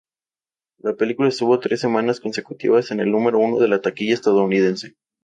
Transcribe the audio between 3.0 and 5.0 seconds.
el número uno de la taquilla estadounidense.